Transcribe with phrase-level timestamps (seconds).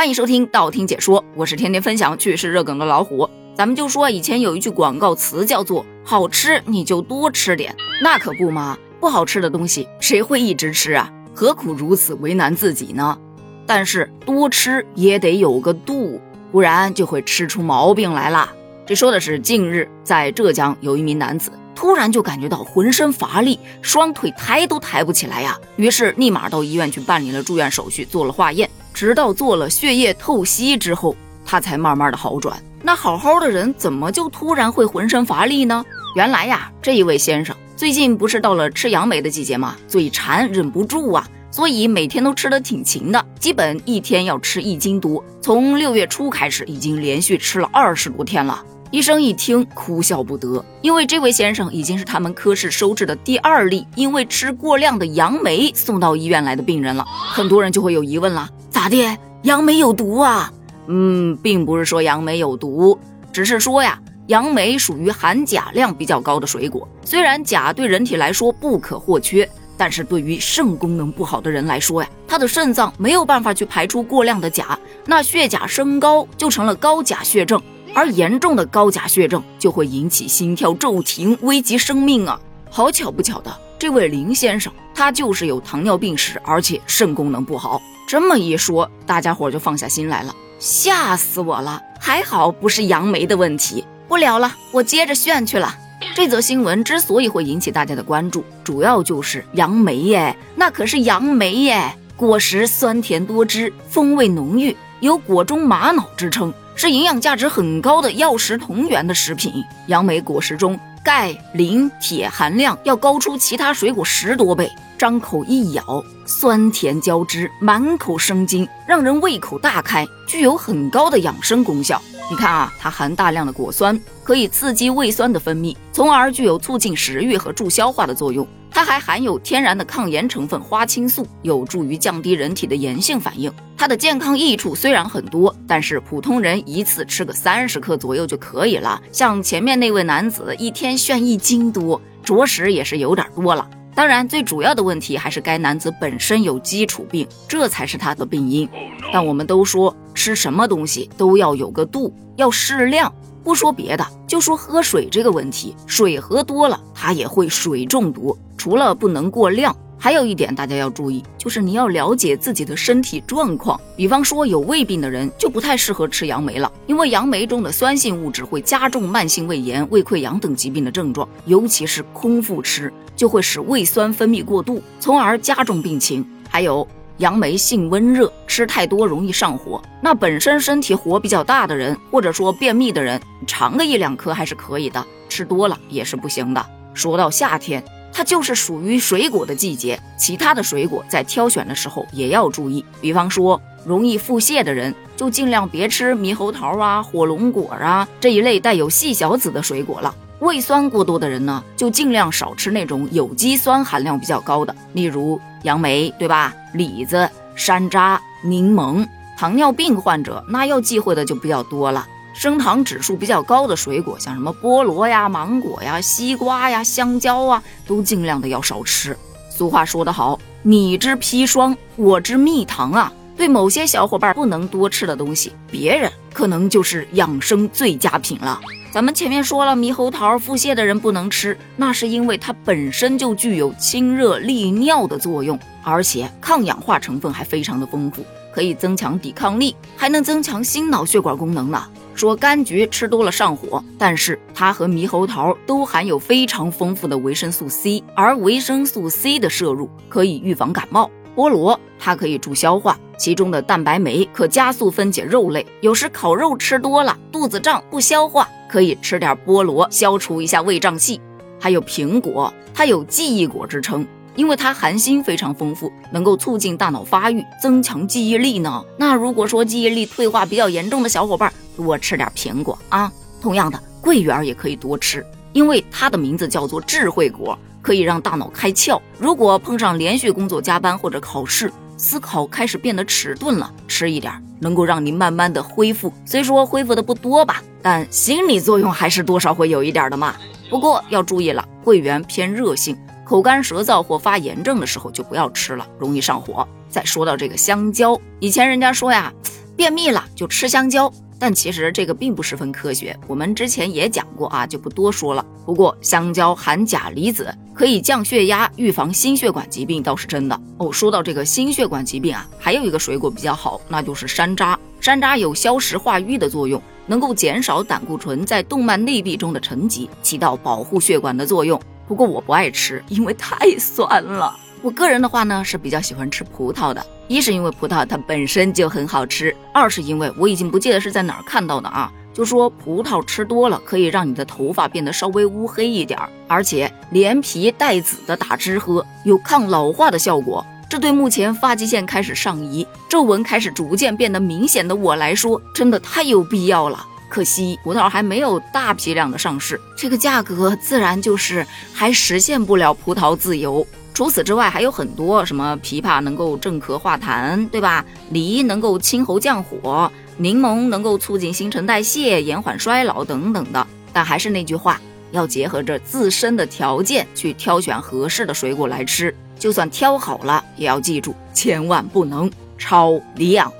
[0.00, 3.28] 欢迎收听道听解说，我是天天分享趣事热梗的老虎。
[3.54, 11.12] 咱们就说以前有一句广告词叫做“好吃你就多吃点”，那可不嘛，不好吃的东西谁会一直吃啊？
[11.34, 13.18] 何苦如此为难自己呢？
[13.66, 16.18] 但是多吃也得有个度，
[16.50, 18.50] 不然就会吃出毛病来啦。
[18.86, 21.52] 这说的是近日在浙江有一名男子。
[21.74, 28.68] 突然就感觉到浑身乏力，双腿抬都抬不起来呀，于是立马到医院去办理了住院手续，做了化验，
[29.00, 32.62] 直到做了血液透析之后，他才慢慢的好转。
[32.82, 35.82] 那好好的人怎么就突然会浑身乏力呢？
[36.14, 39.74] 原来呀，这一位先生最近不是到了吃杨梅的季节吗？
[39.88, 45.24] 嘴馋忍不住啊，所以每天都吃的挺勤的，基本一天要吃一斤多。
[45.40, 48.62] 从六月初开始，已经连续吃了二十多天了。
[48.90, 57.02] 医生一听，哭笑不得，因为这位先生已经是他们科室收治的第二例因为吃过量的杨梅送到医院来的病人了。
[57.06, 59.18] 很多人就会有疑问了：咋的？
[59.42, 60.52] 杨梅有毒啊？
[60.86, 62.98] 嗯，并不是说杨梅有毒，
[63.32, 66.88] 只是说呀，杨梅属于含钾量比较高的水果。
[67.04, 77.60] 虽然钾对人体来说不可或缺，但是对于肾功能不好的人来说呀，他的肾脏没有办法去排出过量的钾，那血钾升高就成了高钾血症。
[77.92, 82.40] 而严重的高钾血症就会引起心跳骤停，危及生命啊！
[82.70, 87.80] 好巧不巧的，这位林先生他就是有糖尿病史，而且肾功能不好。
[88.06, 90.36] 这么一说，大家伙就放下心来了。
[90.58, 91.80] 吓死我了！
[91.98, 93.82] 还好不是杨梅的问题。
[94.06, 95.74] 不聊了，我接着炫去了。
[96.14, 106.52] 这则新闻之所以会引起大家的关注，主要就是杨梅耶，那可是杨梅耶，果实酸甜多汁，风味浓郁，有“果中玛瑙”之称。
[106.76, 109.62] 是营养价值很高的药食同源的食品。
[109.88, 114.70] 杨梅果实中钙、磷、铁含量要高出其他水果十多倍。
[114.98, 122.00] 张口一咬，酸甜交织，满口生津，让人胃口大开，具有很高的养生功效。
[122.30, 128.46] 你看啊，它含大量的果酸，可以刺激胃酸的分泌，从而具有促进食欲和助消化的作用。
[128.70, 133.52] 它还含有天然的抗炎成分花青素，有助于降低人体的炎性反应。
[133.76, 139.00] 它的健康益处虽然很多，但是普通人一次吃个三十克左右就可以了。
[139.10, 143.68] 像前面那位男子一天炫一斤多，着实也是有点多了。
[143.92, 148.68] 当然，最主要的问题还是该男子本身有基础病，这才是他的病因。
[149.12, 153.10] 但我们都说吃什么东西都要有个度，要适量。
[153.42, 158.36] 不说别的，就说喝水这个问题，水喝多了，它也会水中毒。
[158.58, 163.80] 除了不能过量，还有一点大家要注意，就是你要了解自己的身体状况。
[163.96, 176.22] 比方说有胃病的人就不太适合吃杨梅了，因为杨梅中的酸性物质会加重慢性胃炎、胃溃疡等疾病的症状，尤其是空腹吃就会使胃酸分泌过度，从而加重病情。
[176.46, 176.86] 还有。
[177.20, 179.80] 杨梅性温热，吃太多容易上火。
[180.00, 186.66] 那本身身体火比较大的人，或者说便秘的人，尝个一两颗还是可以的，吃多了也是不行的。
[186.94, 192.82] 说到夏天，它就是属于水果的季节，其他的水果在挑选的时候也要注意。
[193.02, 200.14] 比方说，容易腹泻的人，就尽量别吃猕猴桃啊、火龙果啊这一类带有细小籽的水果了。
[200.40, 206.54] 胃酸过多的人呢，就尽量少吃那种有机酸含量比较高的，例如杨梅，对吧？
[206.72, 209.06] 李子、山楂、柠檬。
[209.36, 219.16] 糖尿病患者那要忌讳的就比较多了，升糖指数比较高的水果，像什么菠萝呀、芒果呀、西瓜呀、香蕉啊，都尽量的要少吃。
[219.50, 223.12] 俗话说得好，你之砒霜，我之蜜糖啊。
[223.40, 228.60] 对某些小伙伴不能多吃的东西，别人可能就是养生最佳品了。
[228.92, 238.22] 咱们前面说了，猕猴桃腹泻的人不能吃，那是因为它本身就具有清热利尿的作用，而且抗氧化成分还非常的丰富，
[238.54, 241.82] 可以增强抵抗力，还能增强心脑血管功能呢。
[242.14, 251.10] 说柑橘吃多了上火，但是它和猕猴桃都含有非常丰富的维生素 C，而维生素 C 的摄入可以预防感冒。
[251.34, 258.48] 菠萝它可以助消化，其中的蛋白酶可加速分解肉类，有时烤肉吃多了肚子胀不消化。
[258.68, 261.20] 可以吃点菠萝，消除一下胃胀气。
[261.58, 264.06] 还有苹果，它有记忆果之称，
[264.36, 268.84] 因为它含锌非常丰富，能够促进大脑发育，增强记忆力呢。
[268.96, 273.12] 那如果说记忆力退化比较严重的小伙伴，多吃点苹果啊。
[273.42, 279.00] 同样的，桂圆也可以多吃，因为它的名字叫做智慧果，可以让大脑开窍。
[279.18, 286.12] 如果碰上连续工作加班或者考试，思考开始变得迟钝了，吃一点能够让你慢慢的恢复。
[286.24, 287.62] 虽说恢复的不多吧。
[287.82, 290.34] 但心理作用还是多少会有一点的嘛。
[290.68, 292.94] 不过要注意了，桂圆偏热性，
[293.24, 296.68] 口干舌燥或发炎症的时候就不要吃了，容易上火。
[296.90, 299.32] 再说到这个香蕉，以前人家说呀，
[299.76, 301.10] 便秘了就吃香蕉。
[301.38, 305.42] 但其实这个并不十分科学，我们之前也讲过啊，就不多说了。
[305.64, 307.50] 不过香蕉含钾离子，
[307.80, 310.92] 可以降血压、预防心血管疾病，倒是真的哦。
[310.92, 314.76] 说到这个心血管疾病啊，还有一个水果比较好，那就是山楂。
[315.00, 321.80] 山楂有消食化瘀的作用，能够减少胆固醇在动脉内壁中的沉积，起到保护血管的作用。
[322.06, 324.54] 不过我不爱吃，因为太酸了。
[324.82, 327.02] 我个人的话呢，是比较喜欢吃葡萄的。
[327.28, 340.64] 一是因为葡萄它本身就很好吃，二是因为我已经不记得是在哪儿看到的啊，就说葡萄吃多了可以让你的头发变得稍微乌黑一点儿，而且连皮带籽的打汁喝有抗老化的效果。
[340.88, 347.06] 这对目前发际线开始上移、皱纹开始逐渐变得明显的我来说，真的太有必要了。
[347.28, 353.86] 可惜葡萄还没有大批量的上市，这个价格自然就是还实现不了葡萄自由。
[354.12, 358.04] 除此之外，还有很多什么枇杷能够镇咳化痰，对吧？
[358.30, 363.86] 梨能够清喉降火，柠檬能够促进新陈代谢、延缓衰老等等的。
[364.10, 364.98] 但还是那句话，
[365.32, 369.34] 要结合着自身的条件去挑选合适的水果来吃。
[369.58, 373.70] 就算挑好了，也要记住，千万不能超量。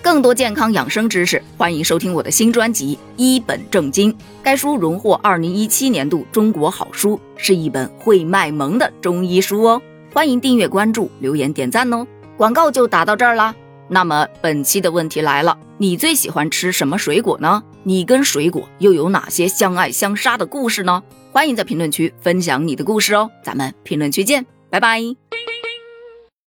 [0.00, 4.10] 更多健康养生知识，欢迎收听我的新专辑《一本正经》。
[4.42, 9.82] 该书荣获二零一七年度中国好书，是一本会卖萌的中医书哦。
[10.14, 12.06] 欢迎订阅、关注、留言、点赞哦。
[12.38, 13.54] 广告就打到这儿啦。
[13.88, 17.62] 那么本期的问题来了，你最喜欢吃什么水果呢？
[17.82, 21.02] 你跟水果又有哪些相爱相杀的故事呢？
[21.32, 23.30] 欢迎在评论区分享你的故事哦。
[23.42, 25.25] 咱们评论区见，拜拜。